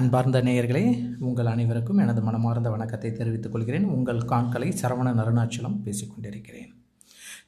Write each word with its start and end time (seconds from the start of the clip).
அன்பார்ந்த 0.00 0.38
நேயர்களே 0.46 0.82
உங்கள் 1.28 1.48
அனைவருக்கும் 1.52 1.98
எனது 2.02 2.20
மனமார்ந்த 2.26 2.68
வணக்கத்தை 2.74 3.08
தெரிவித்துக் 3.12 3.52
கொள்கிறேன். 3.54 3.86
உங்கள் 3.94 4.20
காண்களை 4.30 4.68
சரவண 4.80 5.08
அருணாச்சலம் 5.22 5.74
பேசிக்கொண்டிருக்கிறேன் 5.86 6.70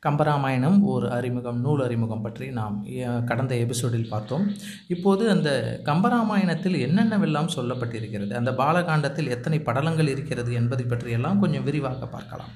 கம்பராமாயணம் 0.06 0.76
ஒரு 0.92 1.06
அறிமுகம் 1.18 1.60
நூல் 1.66 1.82
அறிமுகம் 1.86 2.24
பற்றி 2.24 2.46
நாம் 2.58 2.76
கடந்த 3.30 3.54
எபிசோடில் 3.64 4.10
பார்த்தோம். 4.12 4.44
இப்போது 4.94 5.24
அந்த 5.34 5.50
கம்பராமாயணத்தில் 5.88 6.78
என்னென்னவெல்லாம் 6.86 7.52
சொல்லப்பட்டிருக்கிறது 7.56 8.34
அந்த 8.40 8.52
பாலகாண்டத்தில் 8.62 9.32
எத்தனை 9.36 9.60
படலங்கள் 9.70 10.12
இருக்கிறது 10.14 10.52
என்பதை 10.62 10.86
பற்றியெல்லாம் 10.92 11.42
கொஞ்சம் 11.44 11.66
விரிவாக 11.70 12.08
பார்க்கலாம். 12.16 12.52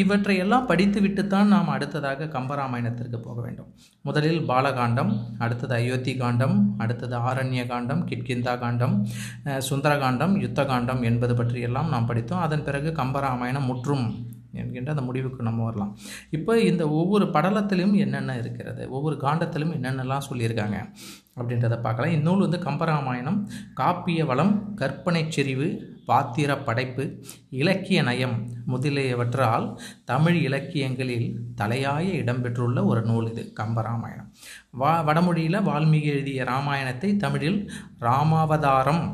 இவற்றையெல்லாம் 0.00 0.68
படித்துவிட்டுத்தான் 0.70 1.52
நாம் 1.54 1.68
அடுத்ததாக 1.74 2.28
கம்பராமாயணத்திற்கு 2.36 3.18
போக 3.26 3.38
வேண்டும். 3.46 3.68
முதலில் 4.02 4.40
பாலகாண்டம் 4.50 5.12
அடுத்தது 5.44 5.74
அயோத்தி 5.74 6.14
காண்டம் 6.22 6.56
அடுத்தது 6.84 7.16
ஆரண்ய 7.28 7.64
காண்டம் 7.66 8.02
கிட்கிந்தா 8.08 8.54
காண்டம் 8.58 8.96
சுந்தரகாண்டம் 9.68 10.34
யுத்த 10.44 10.64
காண்டம் 10.64 11.02
என்பது 11.02 11.34
பற்றியெல்லாம் 11.34 11.92
நாம் 11.94 12.08
படித்தோம். 12.12 12.44
அதன் 12.46 12.66
பிறகு 12.68 12.90
கம்பராமாயணம் 13.02 13.68
முற்றும் 13.72 14.06
என்கின்ற 14.60 14.90
அந்த 14.94 15.04
முடிவுக்கு 15.06 15.48
நம்ம 15.48 15.64
வரலாம். 15.64 15.90
இப்போ 16.36 16.52
இந்த 16.70 16.82
ஒவ்வொரு 17.00 17.26
படலத்திலும் 17.34 17.94
என்னென்ன 18.04 18.36
இருக்கிறது 18.42 18.82
ஒவ்வொரு 18.96 19.16
காண்டத்திலும் 19.24 19.74
என்னென்னலாம் 19.78 20.28
சொல்லியிருக்காங்க 20.28 20.78
அப்படின்றத 21.38 21.76
பார்க்கலாம். 21.86 22.14
இந்நூல் 22.18 22.44
வந்து 22.44 22.60
கம்பராமாயணம் 22.68 23.38
காப்பிய 23.80 24.24
வளம் 24.30 24.54
கற்பனை 24.80 25.22
செறிவு 25.36 25.68
பாத்திர 26.06 26.62
படைப்பு 26.64 27.04
இலக்கிய 27.50 28.02
நயம் 28.02 28.48
முதலியவற்றால் 28.66 29.80
தமிழ் 30.04 30.36
இலக்கியங்களில் 30.42 31.28
தலையாய 31.54 32.06
இடம்பெற்றுள்ள 32.22 32.84
ஒரு 32.84 33.02
நூல் 33.02 33.30
இது 33.30 33.52
கம்பராமாயணம். 33.60 34.30
வா 34.70 35.00
வடமொழியில் 35.00 35.66
வால்மீகி 35.68 36.02
எழுதிய 36.02 36.44
ராமாயணத்தை 36.44 37.16
தமிழில் 37.16 37.70
ராமாவதாரம் 38.00 39.04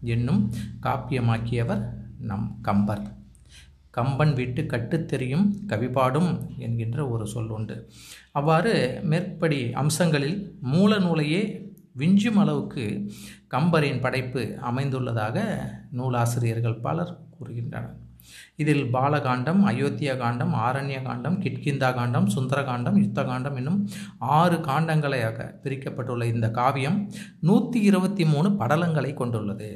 என்னும் 0.00 0.50
காப்பியமாக்கியவர் 0.82 1.82
நம் 2.18 2.58
கம்பர். 2.62 3.18
கம்பன் 3.90 4.32
வீட்டு 4.34 4.62
கட்டுத்தெரியும் 4.62 5.46
கவிபாடும் 5.66 6.58
என்கின்ற 6.58 7.08
ஒரு 7.08 7.26
சொல் 7.26 7.48
உண்டு. 7.48 7.90
அவ்வாறு 8.32 9.00
மேற்படி 9.02 9.72
அம்சங்களில் 9.72 10.56
மூல 10.60 10.98
நூலையே 10.98 11.69
விஞ்சும் 12.00 12.40
அளவுக்கு 12.42 12.84
கம்பரின் 13.54 14.04
படைப்பு 14.04 14.44
அமைந்துள்ளதாக 14.70 15.38
நூலாசிரியர்கள் 15.98 16.82
பலர் 16.86 17.18
கூறுகின்றனர். 17.34 17.98
இதில் 18.62 18.82
பாலகாண்டம் 18.94 19.60
அயோத்தியா 19.70 20.14
காண்டம் 20.22 20.52
ஆரண்ய 20.66 20.98
காண்டம் 21.02 21.36
கிட்கிந்தா 21.42 21.88
காண்டம் 21.98 22.26
சுந்தரகாண்டம் 22.34 22.98
யுத்த 23.02 23.20
காண்டம் 23.24 23.56
என்னும் 23.60 23.78
ஆறு 24.18 24.56
காண்டங்களையாக 24.68 25.46
பிரிக்கப்பட்டுள்ள 25.62 26.24
இந்த 26.34 26.50
காவியம் 26.58 26.98
நூற்றி 27.40 27.80
இருபத்தி 27.90 28.24
மூணு 28.32 28.50
படலங்களை 28.60 29.12
கொண்டுள்ளது. 29.14 29.70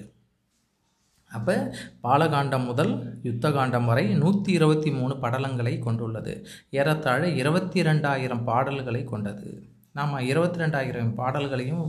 அப்போ 1.30 1.54
பாலகாண்டம் 2.02 2.66
முதல் 2.70 2.92
யுத்த 3.22 3.52
காண்டம் 3.52 3.86
வரை 3.90 4.04
நூற்றி 4.22 4.52
இருபத்தி 4.52 4.90
மூணு 4.98 5.14
படலங்களை 5.22 5.78
கொண்டுள்ளது. 5.86 6.34
ஏறத்தாழ 6.80 7.22
இருபத்தி 7.42 7.82
ரெண்டாயிரம் 7.82 8.44
பாடல்களை 8.44 9.04
கொண்டது. 9.04 9.50
நாம் 9.96 10.14
இருபத்தி 10.30 10.58
ரெண்டாயிரம் 10.62 11.10
பாடல்களையும் 11.18 11.84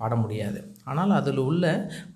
பாட 0.00 0.12
முடியாது. 0.22 0.60
ஆனால் 0.90 1.12
அதில் 1.18 1.40
உள்ள 1.48 1.64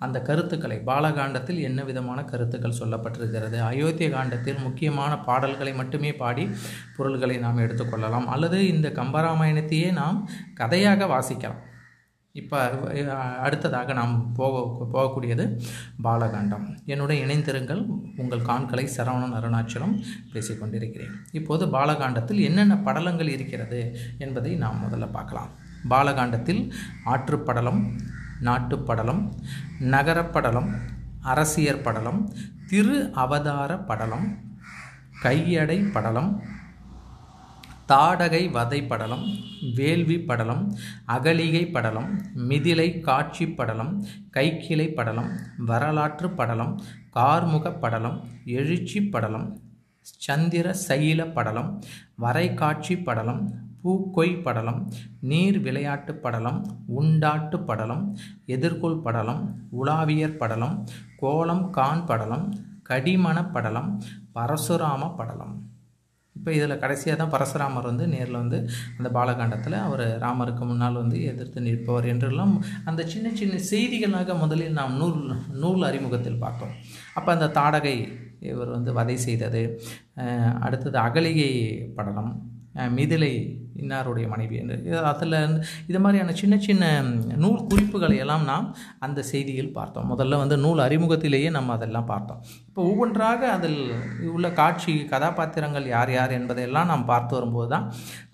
அந்த 0.04 0.18
கருத்துக்களை 0.28 0.78
பாலகாண்டத்தில் 0.90 1.60
என்ன 1.68 1.80
விதமான 1.90 2.24
கருத்துக்கள் 2.32 2.78
சொல்லப்பட்டிருக்கிறது 2.80 3.58
அயோத்திய 3.70 4.08
காண்டத்தில் 4.16 4.64
முக்கியமான 4.66 5.12
பாடல்களை 5.28 5.74
மட்டுமே 5.80 6.12
பாடி 6.22 6.46
பொருள்களை 6.96 7.38
நாம் 7.46 7.64
எடுத்துக்கொள்ளலாம் 7.66 8.28
அல்லது 8.36 8.60
இந்த 8.74 8.90
கம்பராமாயணத்தையே 9.00 9.90
நாம் 10.02 10.20
கதையாக 10.54 11.06
வாசிக்கலாம். 11.14 11.62
இப்போ 12.40 12.58
அடுத்ததாக 13.44 13.94
நாம் 13.98 14.14
போக 14.38 14.62
போகக்கூடியது 14.94 15.44
பாலகாண்டம். 16.06 16.66
என்னுடைய 16.92 17.18
இணைந்திருங்கள் 17.26 17.82
உங்கள் 18.22 18.46
காண்களை 18.48 18.84
சரவணன் 18.96 19.36
அருணாச்சலம் 19.38 19.94
பேசிக்கொண்டிருக்கிறேன் 20.32 21.14
இப்போது 21.38 21.66
பாலகாண்டத்தில் 21.76 22.44
என்னென்ன 22.48 22.76
படலங்கள் 22.88 23.32
இருக்கிறது 23.36 23.80
என்பதை 24.26 24.52
நாம் 24.64 24.82
முதல்ல 24.84 25.08
பார்க்கலாம். 25.16 25.50
பாலகாண்டத்தில் 25.94 26.62
ஆற்றுப்படலம் 27.14 27.82
நாட்டுப்படலம் 28.46 29.22
நகரப்படலம் 29.92 30.70
அரசியற் 31.32 31.84
படலம் 31.86 32.20
திரு 32.70 32.98
அவதார 33.22 33.72
படலம் 33.88 34.26
கையடை 35.22 35.76
படலம் 35.94 36.30
தாடகை 37.88 38.40
வதை 38.50 38.78
படலம் 38.82 39.22
வேள்வி 39.74 40.16
படலம் 40.20 40.62
அகலிகை 41.06 41.62
படலம் 41.72 42.08
மிதிலை 42.48 43.00
காட்சி 43.00 43.46
படலம் 43.48 43.92
கைக்கிளை 44.32 44.86
படலம் 44.94 45.30
வரலாற்று 45.66 46.28
படலம் 46.30 46.74
கார்முக 47.14 47.72
படலம் 47.80 48.18
எழுச்சி 48.44 49.00
படலம் 49.08 49.46
சந்திர 50.26 50.74
சைல 50.88 51.32
படலம் 51.32 51.70
வரைகாட்சி 52.16 52.96
படலம் 52.98 53.40
பூக்கொய் 53.84 54.42
படலம் 54.42 54.80
நீர் 55.20 55.60
விளையாட்டு 55.60 56.14
படலம் 56.14 56.60
உண்டாட்டு 57.00 57.58
படலம் 57.64 58.04
எதிர்கொள் 58.46 59.00
படலம் 59.02 59.42
உலாவியர் 59.80 60.36
படலம் 60.36 60.76
கோலம் 61.16 61.70
கான் 61.70 62.06
படலம் 62.06 62.46
கடிமண 62.82 63.38
படலம் 63.52 63.90
பரசுராம 64.34 65.14
படலம். 65.16 65.54
இப்போ 66.38 66.50
இதில் 66.52 66.80
கடைசியாக 66.82 67.16
தான் 67.20 67.32
பரசுராமர் 67.34 67.88
வந்து 67.90 68.06
நேரில் 68.14 68.40
வந்து 68.42 68.58
அந்த 68.98 69.08
பாலகாண்டத்தில் 69.16 69.76
அவர் 69.86 70.04
ராமருக்கு 70.24 70.64
முன்னால் 70.70 71.00
வந்து 71.02 71.18
எதிர்த்து 71.30 71.64
நிற்பவர் 71.66 72.06
என்றெல்லாம் 72.12 72.54
அந்த 72.84 73.02
சின்ன 73.14 73.32
சின்ன 73.40 73.60
செய்திகளாக 73.72 74.38
முதலில் 74.38 74.78
நாம் 74.80 74.94
நூல் 74.96 75.18
நூல் 75.64 75.88
அறிமுகத்தில் 75.90 76.42
பார்த்தோம். 76.44 76.74
அப்போ 77.14 77.30
அந்த 77.36 77.50
தாடகை 77.58 77.96
இவர் 78.50 78.70
வந்து 78.76 78.90
வதை 78.92 79.16
செய்தது. 79.26 79.62
அடுத்தது 80.66 80.98
அகலிகை 81.06 81.50
படலம். 81.96 82.32
மிதிலை 82.96 83.32
இன்னாருடைய 83.82 84.28
மனைவி 84.28 84.56
என்று. 84.56 84.76
இது 84.84 84.98
அதில் 85.10 85.36
இது 85.86 85.98
மாதிரியான 86.04 86.32
சின்ன 86.32 86.58
சின்ன 86.58 86.84
நூல் 87.42 87.66
குறிப்புகளை 87.70 88.16
எல்லாம் 88.24 88.44
நாம் 88.44 88.66
அந்த 88.98 89.24
செய்தியில் 89.32 89.72
பார்த்தோம். 89.72 90.08
முதல்ல 90.12 90.38
வந்து 90.42 90.56
நூல் 90.64 90.84
அறிமுகத்திலேயே 90.86 91.50
நம்ம 91.50 91.72
அதெல்லாம் 91.72 92.08
பார்த்தோம். 92.12 92.40
இப்போ 92.68 92.82
ஒவ்வொன்றாக 92.82 93.50
அதில் 93.56 93.80
உள்ள 94.36 94.50
காட்சி 94.52 94.94
கதாபாத்திரங்கள் 95.12 95.86
யார் 95.86 96.12
யார் 96.12 96.30
என்பதையெல்லாம் 96.30 96.90
நாம் 96.92 97.10
பார்த்து 97.12 97.34
வரும்போது 97.38 97.68
தான் 97.68 97.86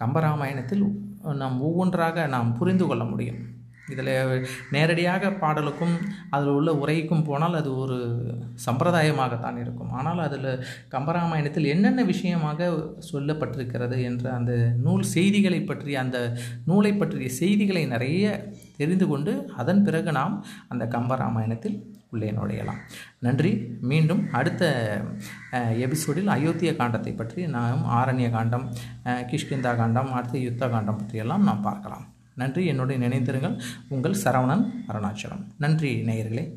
கம்பராமாயணத்தில் 0.05 0.87
நாம் 1.43 1.61
ஒவ்வொன்றாக 1.61 2.27
நாம் 2.37 2.57
புரிந்து 2.61 2.87
கொள்ள 2.87 3.05
முடியும். 3.05 3.43
இதில் 3.93 4.13
நேரடியாக 4.75 5.31
பாடலுக்கும் 5.43 5.97
அதில் 6.35 6.55
உள்ள 6.59 6.71
உரைக்கும் 6.83 7.25
போனால் 7.29 7.59
அது 7.61 7.71
ஒரு 7.83 7.97
சம்பிரதாயமாகத்தான் 8.67 9.59
இருக்கும். 9.63 9.91
ஆனால் 9.99 10.21
அதில் 10.27 10.51
கம்பராமாயணத்தில் 10.95 11.71
என்னென்ன 11.75 12.05
விஷயமாக 12.13 12.69
சொல்லப்பட்டிருக்கிறது 13.11 13.99
என்ற 14.11 14.27
அந்த 14.39 14.53
நூல் 14.87 15.05
செய்திகளை 15.17 15.61
பற்றி 15.63 15.95
அந்த 16.05 16.19
நூலை 16.71 16.93
பற்றிய 16.95 17.33
செய்திகளை 17.41 17.85
நிறைய 17.95 18.37
தெரிந்து 18.81 19.09
கொண்டு 19.11 19.35
அதன் 19.63 19.85
பிறகு 19.89 20.13
நாம் 20.21 20.37
அந்த 20.73 20.85
கம்பராமாயணத்தில் 20.97 21.77
உள்ளே 22.15 22.31
நுழையலாம். 22.39 22.81
நன்றி. 23.27 23.53
மீண்டும் 23.91 24.21
அடுத்த 24.39 24.65
எபிசோடில் 25.85 26.33
அயோத்திய 26.35 26.73
காண்டத்தை 26.81 27.13
பற்றி 27.21 27.41
நாம் 27.57 27.85
ஆரண்ய 28.01 28.29
காண்டம் 28.37 28.67
கிஷ்கிந்தா 29.31 29.73
காண்டம் 29.83 30.13
அடுத்த 30.19 30.45
யுத்த 30.49 30.69
காண்டம் 30.75 31.01
பற்றியெல்லாம் 31.01 31.47
நாம் 31.51 31.65
பார்க்கலாம். 31.69 32.05
நன்றி. 32.35 32.67
என்னுடைய 32.67 33.09
நினைத்திருங்கள் 33.09 33.61
உங்கள் 33.89 34.17
சரவணன் 34.25 34.71
அருணாச்சலம். 34.89 35.47
நன்றி 35.59 36.03
நேயர்களே. 36.03 36.53